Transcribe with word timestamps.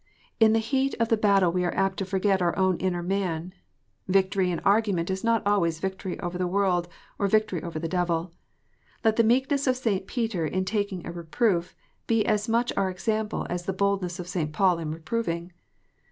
In 0.39 0.53
the 0.53 0.57
heat 0.57 0.95
of 0.99 1.09
the 1.09 1.15
battle 1.15 1.51
we 1.51 1.63
are 1.63 1.75
apt 1.75 1.97
to 1.97 2.05
forget 2.05 2.41
our 2.41 2.57
own 2.57 2.75
inner 2.77 3.03
man. 3.03 3.53
Victory 4.07 4.49
in 4.49 4.57
argument 4.61 5.11
is 5.11 5.23
not 5.23 5.45
always 5.45 5.79
victory 5.79 6.19
over 6.21 6.39
the 6.39 6.47
world 6.47 6.87
or 7.19 7.27
victory 7.27 7.61
over 7.61 7.77
the 7.77 7.87
devil. 7.87 8.31
Let 9.03 9.17
the 9.17 9.23
meekness 9.23 9.67
of 9.67 9.77
St. 9.77 10.07
Peter 10.07 10.43
in 10.47 10.65
taking 10.65 11.05
a 11.05 11.11
reproof, 11.11 11.75
be 12.07 12.25
as 12.25 12.49
much 12.49 12.73
our 12.75 12.89
example 12.89 13.45
as 13.47 13.65
the 13.65 13.73
boldness 13.73 14.17
of 14.19 14.27
St. 14.27 14.51
Paul 14.51 14.79
in 14.79 14.89
reproving. 14.89 15.51